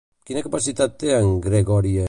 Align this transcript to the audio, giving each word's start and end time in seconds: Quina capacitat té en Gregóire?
Quina 0.29 0.41
capacitat 0.47 0.97
té 1.05 1.13
en 1.19 1.31
Gregóire? 1.47 1.97